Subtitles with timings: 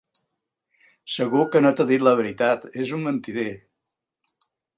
[1.15, 3.47] Segur que no t'ha dit la veritat: és un mentider.